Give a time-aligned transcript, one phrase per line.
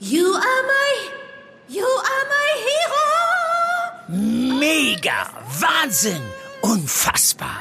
[0.00, 1.08] You are my,
[1.68, 4.58] you are my hero.
[4.58, 6.20] Mega, Wahnsinn,
[6.62, 7.60] unfassbar.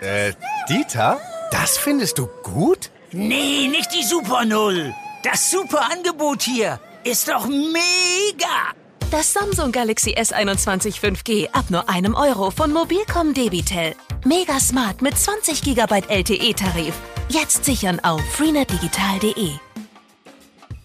[0.00, 0.32] Äh,
[0.68, 1.20] Dieter,
[1.50, 2.90] das findest du gut?
[3.12, 4.94] Nee, nicht die Super Null.
[5.22, 8.72] Das super Angebot hier ist doch mega.
[9.10, 13.94] Das Samsung Galaxy S21 5G ab nur einem Euro von Mobilcom Debitel.
[14.24, 16.94] Mega smart mit 20 GB LTE-Tarif.
[17.28, 19.50] Jetzt sichern auf freenetdigital.de.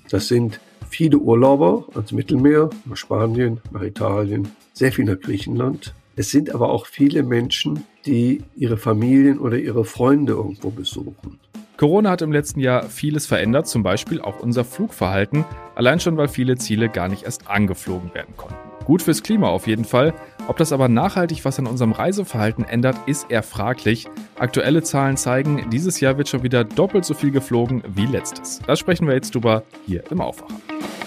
[0.10, 0.60] Das sind
[0.90, 5.94] viele Urlauber ans Mittelmeer, nach Spanien, nach Italien, sehr viel nach Griechenland.
[6.16, 11.40] Es sind aber auch viele Menschen, die ihre Familien oder ihre Freunde irgendwo besuchen.
[11.78, 16.28] Corona hat im letzten Jahr vieles verändert, zum Beispiel auch unser Flugverhalten, allein schon weil
[16.28, 18.69] viele Ziele gar nicht erst angeflogen werden konnten.
[18.90, 20.16] Gut fürs Klima auf jeden Fall.
[20.48, 24.08] Ob das aber nachhaltig was an unserem Reiseverhalten ändert, ist eher fraglich.
[24.40, 28.60] Aktuelle Zahlen zeigen, dieses Jahr wird schon wieder doppelt so viel geflogen wie letztes.
[28.66, 30.56] Das sprechen wir jetzt drüber hier im Aufwacher.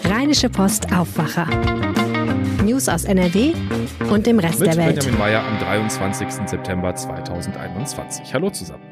[0.04, 1.48] Rheinische Post Aufwacher.
[2.64, 3.52] News aus NRW
[4.08, 4.94] und dem Rest Mit der Welt.
[5.00, 6.28] Benjamin Meyer am 23.
[6.46, 8.32] September 2021.
[8.32, 8.91] Hallo zusammen.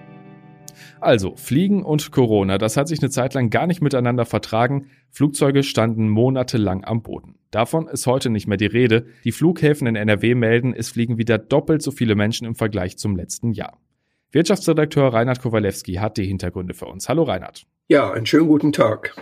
[1.00, 4.86] Also, Fliegen und Corona, das hat sich eine Zeit lang gar nicht miteinander vertragen.
[5.10, 7.36] Flugzeuge standen monatelang am Boden.
[7.50, 9.06] Davon ist heute nicht mehr die Rede.
[9.24, 13.16] Die Flughäfen in NRW melden, es fliegen wieder doppelt so viele Menschen im Vergleich zum
[13.16, 13.78] letzten Jahr.
[14.32, 17.08] Wirtschaftsredakteur Reinhard Kowalewski hat die Hintergründe für uns.
[17.08, 17.66] Hallo Reinhard.
[17.88, 19.16] Ja, einen schönen guten Tag.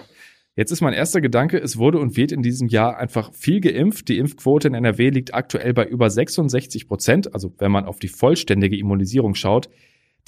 [0.59, 4.09] Jetzt ist mein erster Gedanke, es wurde und wird in diesem Jahr einfach viel geimpft.
[4.09, 8.09] Die Impfquote in NRW liegt aktuell bei über 66 Prozent, also wenn man auf die
[8.09, 9.71] vollständige Immunisierung schaut.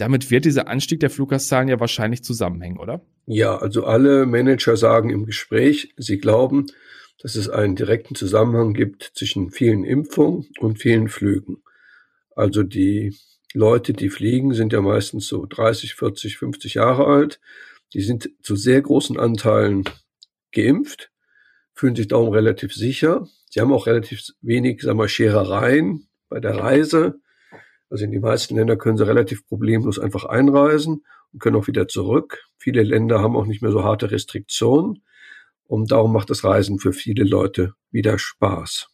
[0.00, 3.02] Damit wird dieser Anstieg der Fluggaszahlen ja wahrscheinlich zusammenhängen, oder?
[3.26, 6.66] Ja, also alle Manager sagen im Gespräch, sie glauben,
[7.18, 11.62] dass es einen direkten Zusammenhang gibt zwischen vielen Impfungen und vielen Flügen.
[12.34, 13.14] Also die
[13.52, 17.38] Leute, die fliegen, sind ja meistens so 30, 40, 50 Jahre alt.
[17.92, 19.84] Die sind zu sehr großen Anteilen
[20.52, 21.10] geimpft,
[21.74, 23.28] fühlen sich darum relativ sicher.
[23.50, 27.20] Sie haben auch relativ wenig, sagen wir, Scherereien bei der Reise.
[27.90, 31.88] Also in die meisten Länder können sie relativ problemlos einfach einreisen und können auch wieder
[31.88, 32.44] zurück.
[32.56, 35.02] Viele Länder haben auch nicht mehr so harte Restriktionen.
[35.66, 38.88] Und darum macht das Reisen für viele Leute wieder Spaß.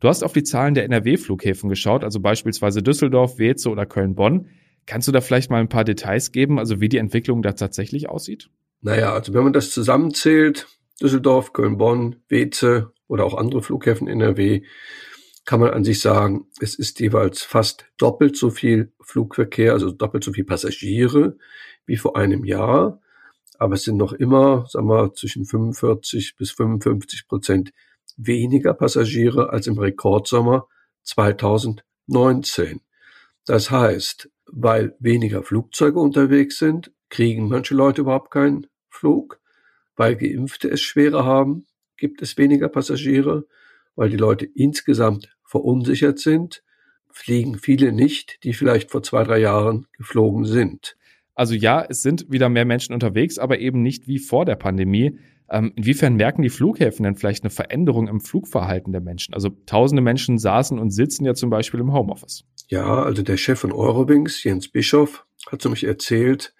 [0.00, 4.48] Du hast auf die Zahlen der NRW-Flughäfen geschaut, also beispielsweise Düsseldorf, Weze oder Köln-Bonn.
[4.86, 8.08] Kannst du da vielleicht mal ein paar Details geben, also wie die Entwicklung da tatsächlich
[8.08, 8.48] aussieht?
[8.80, 10.68] Naja, also wenn man das zusammenzählt,
[11.02, 14.62] Düsseldorf, Köln, Bonn, Weze oder auch andere Flughäfen NRW,
[15.48, 20.22] kann man an sich sagen, es ist jeweils fast doppelt so viel Flugverkehr, also doppelt
[20.22, 21.38] so viel Passagiere
[21.86, 23.00] wie vor einem Jahr.
[23.58, 27.72] Aber es sind noch immer, sagen wir, zwischen 45 bis 55 Prozent
[28.18, 30.68] weniger Passagiere als im Rekordsommer
[31.04, 32.82] 2019.
[33.46, 39.40] Das heißt, weil weniger Flugzeuge unterwegs sind, kriegen manche Leute überhaupt keinen Flug.
[39.96, 41.64] Weil Geimpfte es schwerer haben,
[41.96, 43.46] gibt es weniger Passagiere.
[43.96, 46.62] Weil die Leute insgesamt verunsichert sind,
[47.10, 50.96] fliegen viele nicht, die vielleicht vor zwei, drei Jahren geflogen sind.
[51.34, 55.18] Also ja, es sind wieder mehr Menschen unterwegs, aber eben nicht wie vor der Pandemie.
[55.50, 59.32] Ähm, inwiefern merken die Flughäfen denn vielleicht eine Veränderung im Flugverhalten der Menschen?
[59.34, 62.44] Also tausende Menschen saßen und sitzen ja zum Beispiel im Homeoffice.
[62.68, 66.54] Ja, also der Chef von Eurowings, Jens Bischoff, hat zu mich erzählt,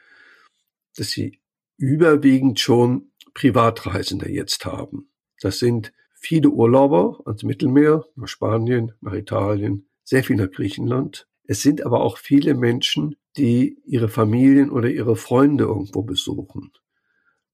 [0.97, 1.41] dass sie
[1.77, 5.11] überwiegend schon Privatreisende jetzt haben.
[5.41, 11.27] Das sind viele Urlauber ans Mittelmeer, nach Spanien, nach Italien, sehr viel nach Griechenland.
[11.45, 16.73] Es sind aber auch viele Menschen, die ihre Familien oder ihre Freunde irgendwo besuchen.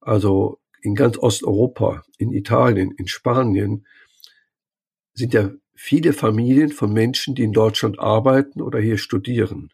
[0.00, 3.86] Also in ganz Osteuropa, in Italien, in Spanien
[5.14, 9.70] sind ja viele Familien von Menschen, die in Deutschland arbeiten oder hier studieren.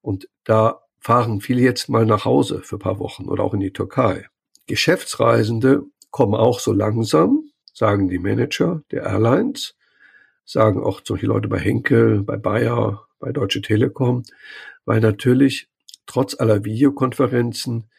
[0.00, 3.60] Und da fahren viele jetzt mal nach Hause für ein paar Wochen oder auch in
[3.60, 4.26] die Türkei.
[4.66, 7.43] Geschäftsreisende kommen auch so langsam,
[7.74, 9.76] sagen die Manager der Airlines,
[10.44, 14.22] sagen auch solche Leute bei Henkel, bei Bayer, bei Deutsche Telekom,
[14.84, 15.68] weil natürlich
[16.06, 17.90] trotz aller Videokonferenzen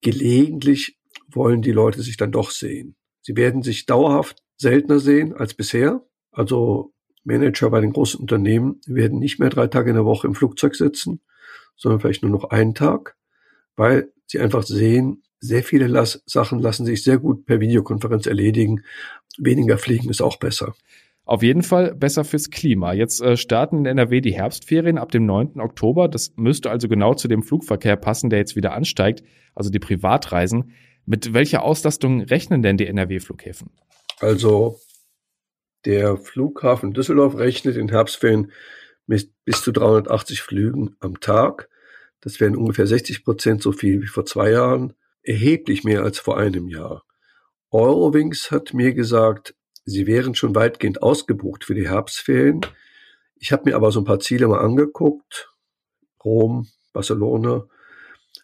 [0.00, 0.98] gelegentlich
[1.28, 2.96] wollen die Leute sich dann doch sehen.
[3.22, 6.04] Sie werden sich dauerhaft seltener sehen als bisher.
[6.32, 6.92] Also
[7.24, 10.74] Manager bei den großen Unternehmen werden nicht mehr drei Tage in der Woche im Flugzeug
[10.74, 11.20] sitzen,
[11.76, 13.16] sondern vielleicht nur noch einen Tag,
[13.76, 18.84] weil sie einfach sehen, sehr viele Las Sachen lassen sich sehr gut per Videokonferenz erledigen.
[19.38, 20.72] Weniger fliegen ist auch besser.
[21.24, 22.92] Auf jeden Fall besser fürs Klima.
[22.92, 25.60] Jetzt äh, starten in NRW die Herbstferien ab dem 9.
[25.60, 26.08] Oktober.
[26.08, 29.22] Das müsste also genau zu dem Flugverkehr passen, der jetzt wieder ansteigt,
[29.54, 30.72] also die Privatreisen.
[31.06, 33.70] Mit welcher Auslastung rechnen denn die NRW-Flughäfen?
[34.20, 34.78] Also
[35.84, 38.52] der Flughafen Düsseldorf rechnet in Herbstferien
[39.06, 41.68] mit bis zu 380 Flügen am Tag.
[42.20, 46.38] Das wären ungefähr 60 Prozent so viel wie vor zwei Jahren, erheblich mehr als vor
[46.38, 47.04] einem Jahr.
[47.70, 49.54] Eurowings hat mir gesagt,
[49.84, 52.60] sie wären schon weitgehend ausgebucht für die Herbstferien.
[53.36, 55.50] Ich habe mir aber so ein paar Ziele mal angeguckt.
[56.24, 57.66] Rom, Barcelona.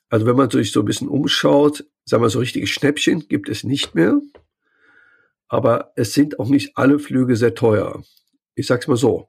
[0.08, 3.64] Also wenn man sich so ein bisschen umschaut, sagen wir so richtige Schnäppchen gibt es
[3.64, 4.20] nicht mehr.
[5.48, 8.02] Aber es sind auch nicht alle Flüge sehr teuer.
[8.54, 9.28] Ich sag's mal so.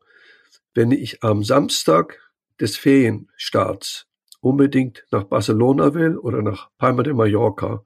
[0.73, 2.19] Wenn ich am Samstag
[2.59, 4.08] des Ferienstarts
[4.41, 7.83] unbedingt nach Barcelona will oder nach Palma de Mallorca,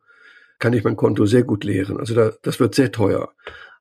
[0.60, 1.98] kann ich mein Konto sehr gut leeren.
[1.98, 3.34] Also da, das wird sehr teuer.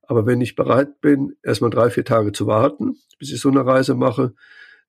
[0.02, 3.64] Aber wenn ich bereit bin, erstmal drei, vier Tage zu warten, bis ich so eine
[3.64, 4.34] Reise mache,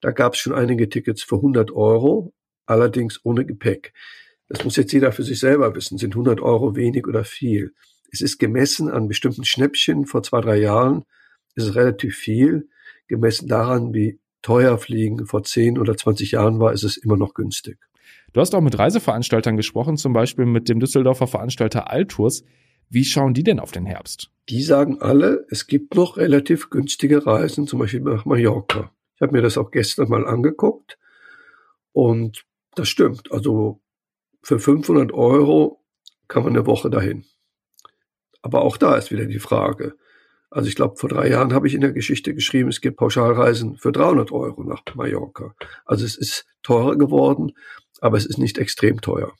[0.02, 2.34] da gab es schon einige Tickets für 100 Euro,
[2.66, 3.94] allerdings ohne Gepäck.
[4.50, 5.98] Das muss jetzt jeder für sich selber wissen.
[5.98, 7.74] Sind 100 Euro wenig oder viel?
[8.12, 11.04] Es ist gemessen an bestimmten Schnäppchen vor zwei, drei Jahren,
[11.56, 12.70] ist es relativ viel.
[13.08, 17.34] Gemessen daran, wie teuer Fliegen vor 10 oder 20 Jahren war, ist es immer noch
[17.34, 17.80] günstig.
[18.34, 22.44] Du hast auch mit Reiseveranstaltern gesprochen, zum Beispiel mit dem Düsseldorfer Veranstalter Altours.
[22.90, 24.30] Wie schauen die denn auf den Herbst?
[24.50, 28.92] Die sagen alle, es gibt noch relativ günstige Reisen, zum Beispiel nach Mallorca.
[29.16, 30.98] Ich habe mir das auch gestern mal angeguckt
[31.92, 33.32] und das stimmt.
[33.32, 33.82] Also
[34.42, 35.84] für 500 Euro
[36.28, 37.26] kann man eine Woche dahin.
[38.42, 39.96] Aber auch da ist wieder die Frage.
[40.54, 43.76] Also ich glaube, vor drei Jahren habe ich in der Geschichte geschrieben, es gibt Pauschalreisen
[43.78, 45.56] für 300 Euro nach Mallorca.
[45.84, 47.54] Also es ist teurer geworden,
[48.02, 49.34] aber es ist nicht extrem teuer.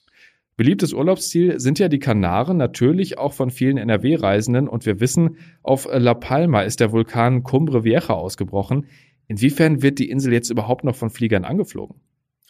[0.56, 4.68] Beliebtes Urlaubsziel sind ja die Kanaren, natürlich auch von vielen NRW-Reisenden.
[4.68, 8.86] Und wir wissen, auf La Palma ist der Vulkan Cumbre Vieja ausgebrochen.
[9.28, 12.00] Inwiefern wird die Insel jetzt überhaupt noch von Fliegern angeflogen?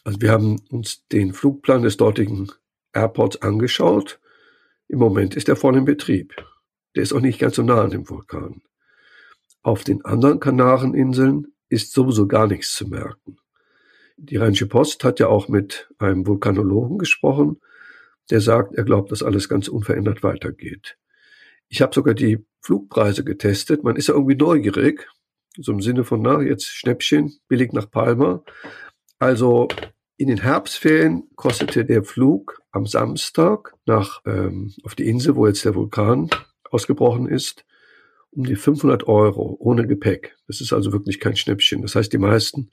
[0.03, 2.51] Also wir haben uns den Flugplan des dortigen
[2.93, 4.19] Airports angeschaut.
[4.87, 6.33] Im Moment ist er voll in Betrieb.
[6.95, 8.61] Der ist auch nicht ganz so nah an dem Vulkan.
[9.61, 13.37] Auf den anderen Kanareninseln ist sowieso gar nichts zu merken.
[14.17, 17.59] Die Rheinische Post hat ja auch mit einem Vulkanologen gesprochen,
[18.29, 20.97] der sagt, er glaubt, dass alles ganz unverändert weitergeht.
[21.67, 23.83] Ich habe sogar die Flugpreise getestet.
[23.83, 25.07] Man ist ja irgendwie neugierig,
[25.57, 28.43] so im Sinne von, na, jetzt Schnäppchen, billig nach Palma.
[29.19, 29.67] Also
[30.17, 35.65] in den Herbstferien kostete der Flug am Samstag nach ähm, auf die Insel, wo jetzt
[35.65, 36.29] der Vulkan
[36.71, 37.65] ausgebrochen ist,
[38.31, 40.35] um die 500 Euro ohne Gepäck.
[40.47, 41.81] Das ist also wirklich kein Schnäppchen.
[41.81, 42.71] Das heißt, die meisten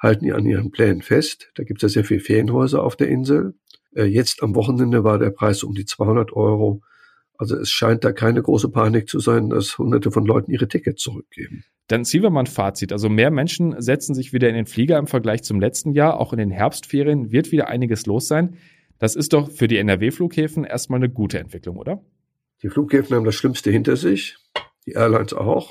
[0.00, 1.50] halten an ihren Plänen fest.
[1.54, 3.54] Da gibt es ja sehr viele Ferienhäuser auf der Insel.
[3.94, 6.82] Äh, jetzt am Wochenende war der Preis um die 200 Euro.
[7.36, 11.02] Also es scheint da keine große Panik zu sein, dass hunderte von Leuten ihre Tickets
[11.02, 11.64] zurückgeben.
[11.88, 12.92] Dann ziehen wir mal ein Fazit.
[12.92, 16.20] Also mehr Menschen setzen sich wieder in den Flieger im Vergleich zum letzten Jahr.
[16.20, 18.56] Auch in den Herbstferien wird wieder einiges los sein.
[18.98, 22.02] Das ist doch für die NRW-Flughäfen erstmal eine gute Entwicklung, oder?
[22.64, 24.38] Die Flughäfen haben das Schlimmste hinter sich.
[24.86, 25.70] Die Airlines auch.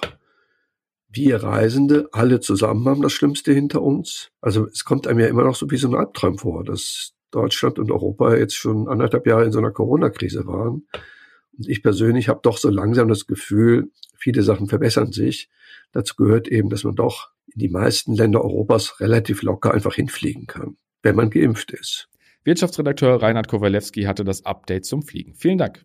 [1.09, 4.29] Wir Reisende, alle zusammen haben das Schlimmste hinter uns.
[4.41, 7.79] Also es kommt einem ja immer noch so wie so ein Albtraum vor, dass Deutschland
[7.79, 10.87] und Europa jetzt schon anderthalb Jahre in so einer Corona-Krise waren.
[11.57, 15.49] Und ich persönlich habe doch so langsam das Gefühl, viele Sachen verbessern sich.
[15.93, 20.45] Dazu gehört eben, dass man doch in die meisten Länder Europas relativ locker einfach hinfliegen
[20.45, 22.07] kann, wenn man geimpft ist.
[22.43, 25.33] Wirtschaftsredakteur Reinhard Kowalewski hatte das Update zum Fliegen.
[25.33, 25.83] Vielen Dank.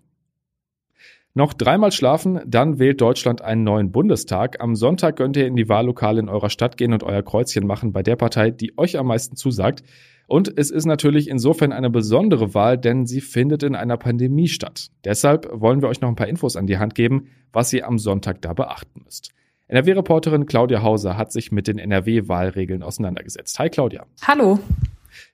[1.38, 4.60] Noch dreimal schlafen, dann wählt Deutschland einen neuen Bundestag.
[4.60, 7.92] Am Sonntag könnt ihr in die Wahllokale in eurer Stadt gehen und euer Kreuzchen machen
[7.92, 9.84] bei der Partei, die euch am meisten zusagt.
[10.26, 14.88] Und es ist natürlich insofern eine besondere Wahl, denn sie findet in einer Pandemie statt.
[15.04, 18.00] Deshalb wollen wir euch noch ein paar Infos an die Hand geben, was ihr am
[18.00, 19.30] Sonntag da beachten müsst.
[19.68, 23.56] NRW-Reporterin Claudia Hauser hat sich mit den NRW-Wahlregeln auseinandergesetzt.
[23.60, 24.06] Hi Claudia.
[24.26, 24.58] Hallo.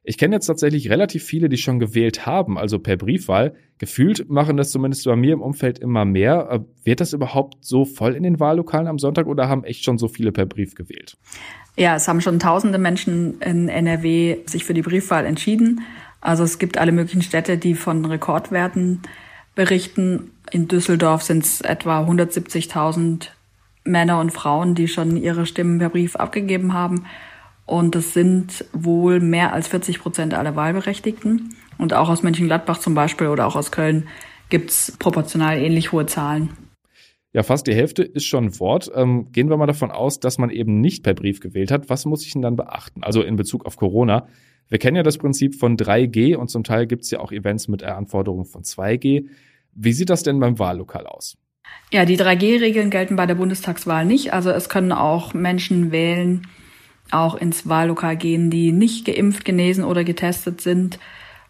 [0.03, 3.55] Ich kenne jetzt tatsächlich relativ viele, die schon gewählt haben, also per Briefwahl.
[3.79, 6.49] Gefühlt machen das zumindest bei mir im Umfeld immer mehr.
[6.51, 9.99] Äh, wird das überhaupt so voll in den Wahllokalen am Sonntag oder haben echt schon
[9.99, 11.17] so viele per Brief gewählt?
[11.77, 15.81] Ja, es haben schon tausende Menschen in NRW sich für die Briefwahl entschieden.
[16.21, 19.03] Also es gibt alle möglichen Städte, die von Rekordwerten
[19.55, 20.31] berichten.
[20.51, 23.29] In Düsseldorf sind es etwa 170.000
[23.85, 27.07] Männer und Frauen, die schon ihre Stimmen per Brief abgegeben haben.
[27.67, 31.55] Und das sind wohl mehr als 40 Prozent aller Wahlberechtigten.
[31.79, 34.09] Und auch aus Mönchengladbach zum Beispiel oder auch aus Köln
[34.51, 36.51] gibt's proportional ähnlich hohe Zahlen.
[37.33, 38.93] Ja, fast die Hälfte ist schon Wort.
[38.95, 41.91] Ähm, gehen wir mal davon aus, dass man eben nicht per Brief gewählt hat.
[41.91, 43.03] Was muss ich denn dann beachten?
[43.03, 44.29] Also in Bezug auf Corona.
[44.69, 47.81] Wir kennen ja das Prinzip von 3G und zum Teil gibt's ja auch Events mit
[47.81, 49.27] der Anforderung von 2G.
[49.75, 51.37] Wie sieht das denn beim Wahllokal aus?
[51.93, 54.33] Ja, die 3G-Regeln gelten bei der Bundestagswahl nicht.
[54.33, 56.47] Also es können auch Menschen wählen,
[57.15, 60.99] auch ins Wahllokal gehen, die nicht geimpft, genesen oder getestet sind.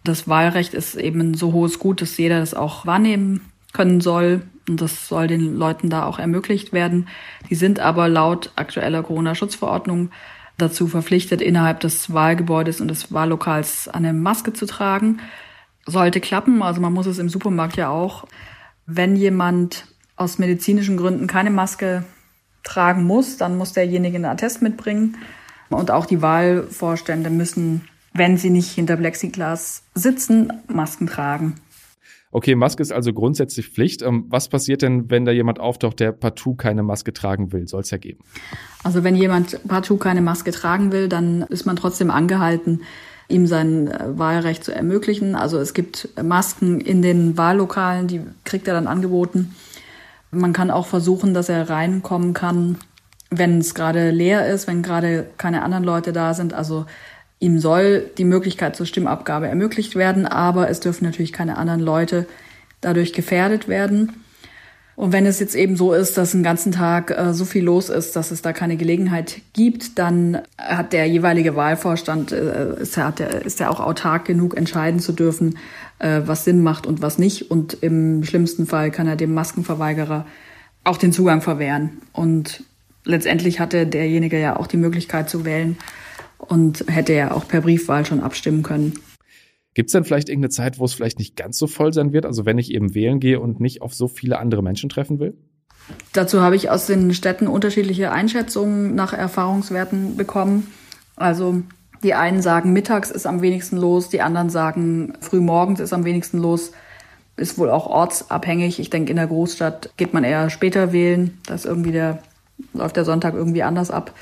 [0.05, 3.41] Das Wahlrecht ist eben ein so hohes Gut, dass jeder das auch wahrnehmen
[3.73, 4.43] können soll.
[4.69, 7.09] Und das soll den Leuten da auch ermöglicht werden.
[7.51, 10.11] Die sind aber laut aktueller Corona-Schutzverordnung
[10.57, 15.21] dazu verpflichtet, innerhalb des Wahlgebäudes und des Wahllokals eine Maske zu tragen.
[15.87, 18.27] Sollte klappen, also man muss es im Supermarkt ja auch.
[18.87, 22.05] Wenn jemand aus medizinischen Gründen keine Maske
[22.63, 25.17] tragen muss, dann muss derjenige einen Attest mitbringen.
[25.75, 31.55] Und auch die Wahlvorstände müssen, wenn sie nicht hinter Plexiglas sitzen, Masken tragen.
[32.37, 34.03] Okay, Maske ist also grundsätzlich Pflicht.
[34.03, 37.69] Ähm, was passiert denn, wenn da jemand auftaucht, der partout keine Maske tragen will?
[37.69, 38.25] Soll es ja geben.
[38.83, 42.81] Also wenn jemand partout keine Maske tragen will, dann ist man trotzdem angehalten,
[43.29, 45.37] ihm sein äh, Wahlrecht zu ermöglichen.
[45.37, 49.55] Also es gibt Masken in den Wahllokalen, die kriegt er dann angeboten.
[50.33, 52.79] Man kann auch versuchen, dass er reinkommen kann,
[53.31, 56.55] wenn es gerade leer ist, wenn gerade keine anderen Leute da sind.
[56.55, 56.87] Also
[57.45, 62.27] Ihm soll die Möglichkeit zur Stimmabgabe ermöglicht werden, aber es dürfen natürlich keine anderen Leute
[62.81, 64.13] dadurch gefährdet werden.
[64.97, 67.91] Und wenn es jetzt eben so ist, dass einen ganzen Tag äh, so viel los
[67.91, 73.09] ist, dass es da keine Gelegenheit gibt, dann hat der jeweilige Wahlvorstand, äh, ist, er,
[73.09, 75.59] hat der, ist er auch autark genug, entscheiden zu dürfen,
[75.99, 77.51] äh, was Sinn macht und was nicht.
[77.51, 80.25] Und im schlimmsten Fall kann er dem Maskenverweigerer
[80.85, 82.01] auch den Zugang verwehren.
[82.15, 82.65] Und
[83.05, 85.77] letztendlich hatte derjenige ja auch die Möglichkeit zu wählen
[86.39, 88.95] und hätte ja auch per Briefwahl schon abstimmen können.
[89.75, 92.27] Gibt es denn vielleicht irgendeine Zeit, wo es vielleicht nicht ganz so voll sein wird?
[92.27, 95.37] Also wenn ich eben wählen gehe und nicht auf so viele andere Menschen treffen will?
[96.13, 100.69] Dazu habe ich aus den Städten unterschiedliche Einschätzungen nach Erfahrungswerten bekommen.
[101.17, 101.63] Also
[102.03, 106.39] die einen sagen, mittags ist am wenigsten los, die anderen sagen, frühmorgens ist am wenigsten
[106.39, 106.73] los.
[107.37, 108.79] Ist wohl auch ortsabhängig.
[108.79, 111.39] Ich denke, in der Großstadt geht man eher später wählen.
[111.47, 112.23] Da ist irgendwie der,
[112.73, 114.13] läuft der Sonntag irgendwie anders ab.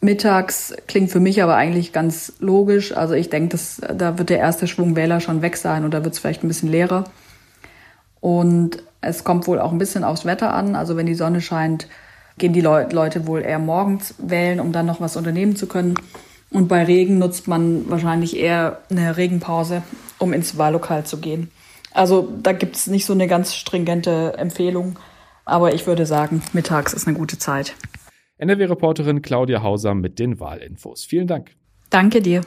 [0.00, 2.94] Mittags klingt für mich aber eigentlich ganz logisch.
[2.96, 3.58] Also ich denke,
[3.96, 6.48] da wird der erste Schwung Wähler schon weg sein und da wird es vielleicht ein
[6.48, 7.04] bisschen leerer.
[8.20, 10.76] Und es kommt wohl auch ein bisschen aufs Wetter an.
[10.76, 11.88] Also wenn die Sonne scheint,
[12.38, 15.94] gehen die Le Leute wohl eher morgens wählen, um dann noch was unternehmen zu können.
[16.50, 19.82] Und bei Regen nutzt man wahrscheinlich eher eine Regenpause,
[20.18, 21.50] um ins Wahllokal zu gehen.
[21.92, 24.96] Also da gibt es nicht so eine ganz stringente Empfehlung.
[25.44, 27.74] Aber ich würde sagen, mittags ist eine gute Zeit.
[28.38, 31.04] NRW-Reporterin Claudia Hauser mit den Wahlinfos.
[31.04, 31.52] Vielen Dank.
[31.90, 32.42] Danke dir.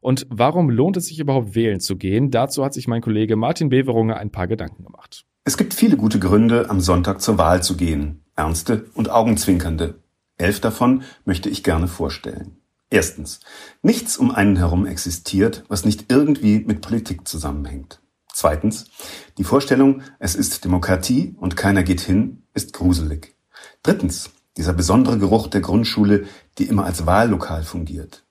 [0.00, 2.30] Und warum lohnt es sich überhaupt wählen zu gehen?
[2.30, 5.24] Dazu hat sich mein Kollege Martin Beverunge ein paar Gedanken gemacht.
[5.44, 8.24] Es gibt viele gute Gründe, am Sonntag zur Wahl zu gehen.
[8.34, 10.00] Ernste und augenzwinkernde.
[10.38, 12.56] Elf davon möchte ich gerne vorstellen.
[12.90, 13.40] Erstens.
[13.82, 18.00] Nichts um einen herum existiert, was nicht irgendwie mit Politik zusammenhängt.
[18.38, 18.90] Zweitens.
[19.38, 23.34] Die Vorstellung, es ist Demokratie und keiner geht hin, ist gruselig.
[23.82, 24.28] Drittens.
[24.58, 26.26] Dieser besondere Geruch der Grundschule,
[26.58, 28.26] die immer als Wahllokal fungiert.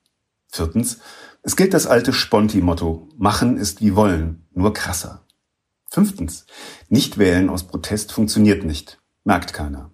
[0.47, 0.99] Viertens,
[1.41, 5.25] es gilt das alte Sponti-Motto, machen ist wie wollen, nur krasser.
[5.89, 6.45] Fünftens,
[6.87, 9.89] nicht wählen aus Protest funktioniert nicht, merkt keiner.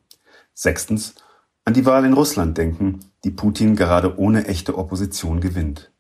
[0.54, 1.16] Sechstens,
[1.64, 5.91] an die Wahl in Russland denken, die Putin gerade ohne echte Opposition gewinnt.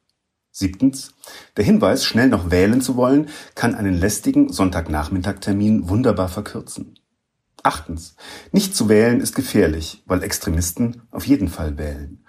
[0.52, 1.14] Siebtens,
[1.56, 7.00] der Hinweis, schnell noch wählen zu wollen, kann einen lästigen Sonntagnachmittagtermin wunderbar verkürzen.
[7.64, 8.16] Achtens.
[8.52, 12.26] Nicht zu wählen ist gefährlich, weil Extremisten auf jeden Fall wählen.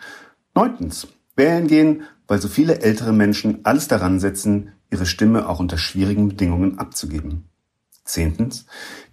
[0.54, 1.08] Neuntens.
[1.34, 6.28] Wählen gehen, weil so viele ältere Menschen alles daran setzen, ihre Stimme auch unter schwierigen
[6.28, 7.48] Bedingungen abzugeben.
[8.04, 8.66] Zehntens.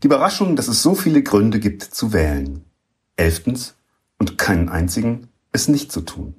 [0.03, 2.65] Die Überraschung, dass es so viele Gründe gibt zu wählen.
[3.15, 3.75] Elftens.
[4.17, 6.35] Und keinen einzigen, es nicht zu tun.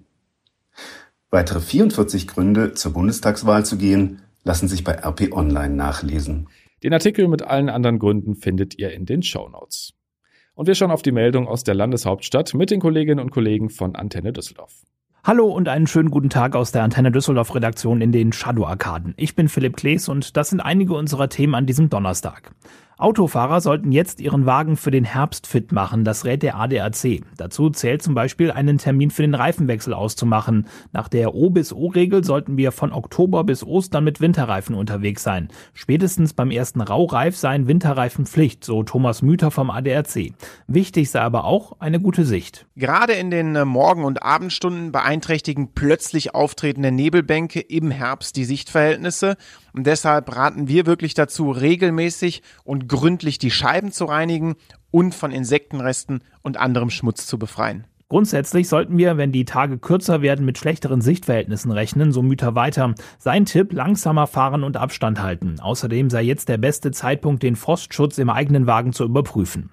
[1.33, 6.49] Weitere 44 Gründe, zur Bundestagswahl zu gehen, lassen sich bei RP Online nachlesen.
[6.83, 9.93] Den Artikel mit allen anderen Gründen findet ihr in den Show Notes.
[10.55, 13.95] Und wir schauen auf die Meldung aus der Landeshauptstadt mit den Kolleginnen und Kollegen von
[13.95, 14.83] Antenne Düsseldorf.
[15.23, 19.15] Hallo und einen schönen guten Tag aus der Antenne Düsseldorf Redaktion in den Shadow Arkaden.
[19.17, 22.51] Ich bin Philipp Klees und das sind einige unserer Themen an diesem Donnerstag.
[23.01, 27.23] Autofahrer sollten jetzt ihren Wagen für den Herbst fit machen, das rät der ADAC.
[27.39, 30.67] Dazu zählt zum Beispiel einen Termin für den Reifenwechsel auszumachen.
[30.93, 35.49] Nach der O bis O-Regel sollten wir von Oktober bis Ostern mit Winterreifen unterwegs sein.
[35.73, 40.35] Spätestens beim ersten Raureif seien Winterreifen Pflicht, so Thomas Müther vom ADAC.
[40.67, 42.67] Wichtig sei aber auch eine gute Sicht.
[42.77, 49.37] Gerade in den äh, Morgen- und Abendstunden beeinträchtigen plötzlich auftretende Nebelbänke im Herbst die Sichtverhältnisse
[49.73, 54.57] und deshalb raten wir wirklich dazu, regelmäßig und gründlich die Scheiben zu reinigen
[54.91, 57.85] und von Insektenresten und anderem Schmutz zu befreien.
[58.11, 62.93] Grundsätzlich sollten wir, wenn die Tage kürzer werden, mit schlechteren Sichtverhältnissen rechnen, so Müter weiter.
[63.19, 65.61] Sein Tipp, langsamer fahren und Abstand halten.
[65.61, 69.71] Außerdem sei jetzt der beste Zeitpunkt, den Frostschutz im eigenen Wagen zu überprüfen.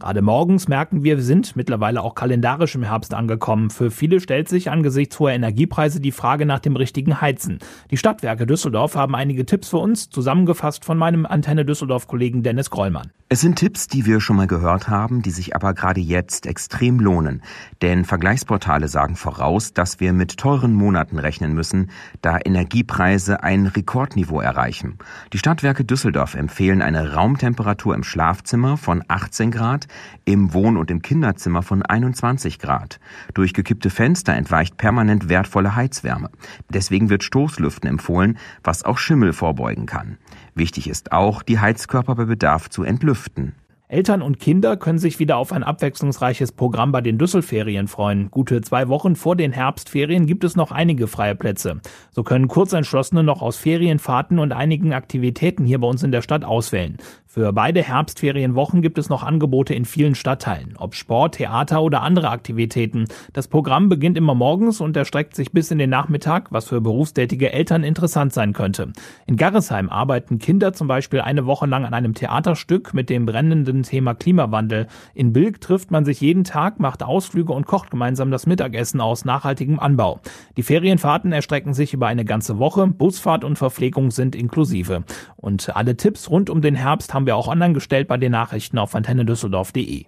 [0.00, 3.68] Gerade morgens merken wir, wir sind mittlerweile auch kalendarisch im Herbst angekommen.
[3.68, 7.58] Für viele stellt sich angesichts hoher Energiepreise die Frage nach dem richtigen Heizen.
[7.90, 13.10] Die Stadtwerke Düsseldorf haben einige Tipps für uns, zusammengefasst von meinem Antenne Düsseldorf-Kollegen Dennis Grollmann.
[13.28, 16.98] Es sind Tipps, die wir schon mal gehört haben, die sich aber gerade jetzt extrem
[16.98, 17.42] lohnen.
[17.82, 21.90] Denn Vergleichsportale sagen voraus, dass wir mit teuren Monaten rechnen müssen,
[22.22, 24.98] da Energiepreise ein Rekordniveau erreichen.
[25.34, 29.86] Die Stadtwerke Düsseldorf empfehlen eine Raumtemperatur im Schlafzimmer von 18 Grad,
[30.24, 33.00] im Wohn- und im Kinderzimmer von 21 Grad.
[33.34, 36.30] Durch gekippte Fenster entweicht permanent wertvolle Heizwärme.
[36.68, 40.18] Deswegen wird Stoßlüften empfohlen, was auch Schimmel vorbeugen kann.
[40.54, 43.54] Wichtig ist auch, die Heizkörper bei Bedarf zu entlüften.
[43.90, 48.30] Eltern und Kinder können sich wieder auf ein abwechslungsreiches Programm bei den Düsselferien freuen.
[48.30, 51.80] Gute zwei Wochen vor den Herbstferien gibt es noch einige freie Plätze.
[52.12, 56.44] So können Kurzentschlossene noch aus Ferienfahrten und einigen Aktivitäten hier bei uns in der Stadt
[56.44, 56.98] auswählen.
[57.32, 62.28] Für beide Herbstferienwochen gibt es noch Angebote in vielen Stadtteilen, ob Sport, Theater oder andere
[62.28, 63.04] Aktivitäten.
[63.32, 67.52] Das Programm beginnt immer morgens und erstreckt sich bis in den Nachmittag, was für berufstätige
[67.52, 68.92] Eltern interessant sein könnte.
[69.28, 73.84] In Garresheim arbeiten Kinder zum Beispiel eine Woche lang an einem Theaterstück mit dem brennenden
[73.84, 74.88] Thema Klimawandel.
[75.14, 79.24] In Bilk trifft man sich jeden Tag, macht Ausflüge und kocht gemeinsam das Mittagessen aus
[79.24, 80.18] nachhaltigem Anbau.
[80.56, 85.04] Die Ferienfahrten erstrecken sich über eine ganze Woche, Busfahrt und Verpflegung sind inklusive.
[85.36, 88.32] Und alle Tipps rund um den Herbst haben haben wir auch online gestellt bei den
[88.32, 90.06] Nachrichten auf antennedüsseldorf.de.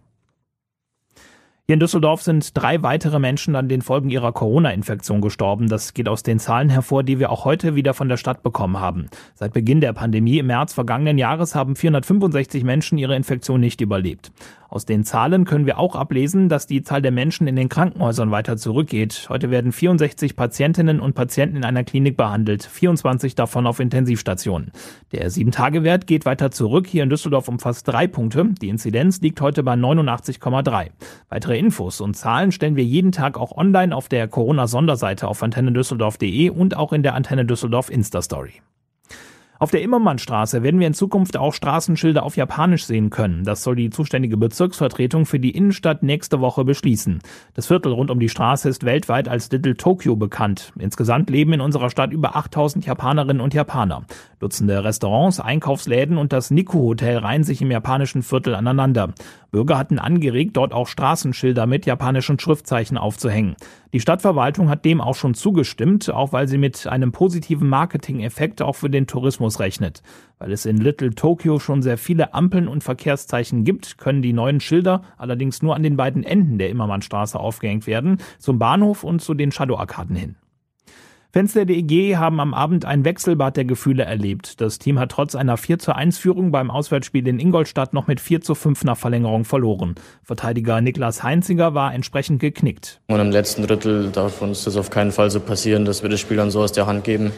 [1.68, 5.68] Hier in Düsseldorf sind drei weitere Menschen an den Folgen ihrer Corona-Infektion gestorben.
[5.68, 8.80] Das geht aus den Zahlen hervor, die wir auch heute wieder von der Stadt bekommen
[8.80, 9.06] haben.
[9.36, 14.32] Seit Beginn der Pandemie im März vergangenen Jahres haben 465 Menschen ihre Infektion nicht überlebt.
[14.72, 18.30] Aus den Zahlen können wir auch ablesen, dass die Zahl der Menschen in den Krankenhäusern
[18.30, 19.26] weiter zurückgeht.
[19.28, 24.72] Heute werden 64 Patientinnen und Patienten in einer Klinik behandelt, 24 davon auf Intensivstationen.
[25.12, 28.46] Der 7-Tage-Wert geht weiter zurück, hier in Düsseldorf um fast drei Punkte.
[28.62, 30.88] Die Inzidenz liegt heute bei 89,3.
[31.28, 36.50] Weitere Infos und Zahlen stellen wir jeden Tag auch online auf der Corona-Sonderseite auf antennedüsseldorf.de
[36.50, 38.62] und auch in der Antenne Düsseldorf Insta-Story.
[39.62, 43.44] Auf der Immermannstraße werden wir in Zukunft auch Straßenschilder auf Japanisch sehen können.
[43.44, 47.20] Das soll die zuständige Bezirksvertretung für die Innenstadt nächste Woche beschließen.
[47.54, 50.72] Das Viertel rund um die Straße ist weltweit als Little Tokyo bekannt.
[50.76, 54.02] Insgesamt leben in unserer Stadt über 8000 Japanerinnen und Japaner.
[54.40, 59.14] Dutzende Restaurants, Einkaufsläden und das Nikko Hotel reihen sich im japanischen Viertel aneinander.
[59.52, 63.54] Bürger hatten angeregt, dort auch Straßenschilder mit japanischen Schriftzeichen aufzuhängen.
[63.92, 68.76] Die Stadtverwaltung hat dem auch schon zugestimmt, auch weil sie mit einem positiven Marketing-Effekt auch
[68.76, 70.02] für den Tourismus rechnet.
[70.38, 74.60] Weil es in Little Tokyo schon sehr viele Ampeln und Verkehrszeichen gibt, können die neuen
[74.60, 79.34] Schilder allerdings nur an den beiden Enden der Immermannstraße aufgehängt werden, zum Bahnhof und zu
[79.34, 80.36] den Shadow-Arkaden hin.
[81.34, 84.60] Fans der DEG haben am Abend ein Wechselbad der Gefühle erlebt.
[84.60, 88.20] Das Team hat trotz einer 4 zu 1 Führung beim Auswärtsspiel in Ingolstadt noch mit
[88.20, 89.94] 4 zu 5 nach Verlängerung verloren.
[90.22, 93.00] Verteidiger Niklas Heinziger war entsprechend geknickt.
[93.06, 96.20] Und im letzten Drittel darf uns das auf keinen Fall so passieren, dass wir das
[96.20, 97.32] Spiel dann so aus der Hand geben,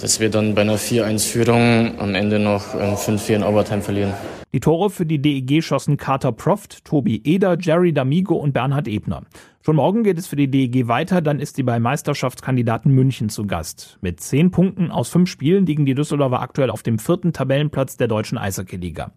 [0.00, 4.12] dass wir dann bei einer 4-1-Führung am Ende noch 5-4 in Overtime verlieren.
[4.54, 9.24] Die Tore für die DEG schossen Carter Proft, Tobi Eder, Jerry D'Amigo und Bernhard Ebner.
[9.66, 13.48] Schon morgen geht es für die DEG weiter, dann ist sie bei Meisterschaftskandidaten München zu
[13.48, 13.98] Gast.
[14.00, 18.06] Mit zehn Punkten aus fünf Spielen liegen die Düsseldorfer aktuell auf dem vierten Tabellenplatz der
[18.06, 19.10] deutschen Eishockey-Liga.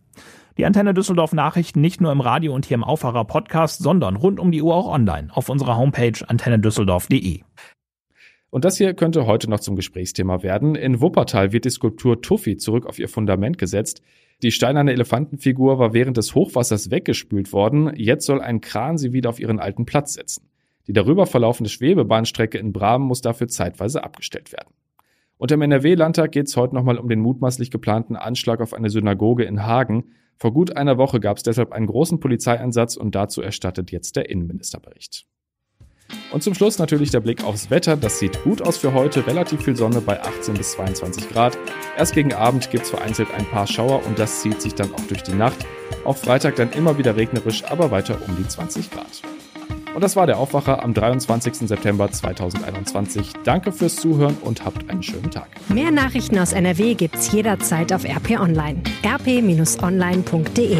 [0.57, 4.39] Die Antenne Düsseldorf Nachrichten nicht nur im Radio und hier im Aufwacher Podcast, sondern rund
[4.39, 7.43] um die Uhr auch online auf unserer Homepage antennedüsseldorf.de.
[8.49, 10.75] Und das hier könnte heute noch zum Gesprächsthema werden.
[10.75, 14.01] In Wuppertal wird die Skulptur Tuffy zurück auf ihr Fundament gesetzt.
[14.41, 17.91] Die steinerne Elefantenfigur war während des Hochwassers weggespült worden.
[17.95, 20.49] Jetzt soll ein Kran sie wieder auf ihren alten Platz setzen.
[20.87, 24.73] Die darüber verlaufende Schwebebahnstrecke in Bramen muss dafür zeitweise abgestellt werden.
[25.37, 29.43] Und im NRW-Landtag geht es heute nochmal um den mutmaßlich geplanten Anschlag auf eine Synagoge
[29.43, 30.11] in Hagen.
[30.37, 34.29] Vor gut einer Woche gab es deshalb einen großen Polizeieinsatz und dazu erstattet jetzt der
[34.29, 35.25] Innenministerbericht.
[36.31, 37.95] Und zum Schluss natürlich der Blick aufs Wetter.
[37.95, 39.25] Das sieht gut aus für heute.
[39.27, 41.57] Relativ viel Sonne bei 18 bis 22 Grad.
[41.97, 45.07] Erst gegen Abend gibt es vereinzelt ein paar Schauer und das zieht sich dann auch
[45.07, 45.65] durch die Nacht.
[46.05, 49.21] Auch Freitag dann immer wieder regnerisch, aber weiter um die 20 Grad.
[49.95, 51.67] Und das war der Aufwacher am 23.
[51.67, 53.33] September 2021.
[53.43, 55.47] Danke fürs Zuhören und habt einen schönen Tag.
[55.69, 58.83] Mehr Nachrichten aus NRW gibt's jederzeit auf RP Online.
[59.03, 60.77] rp-online.de